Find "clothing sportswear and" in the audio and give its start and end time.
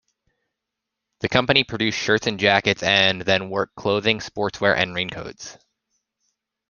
3.75-4.95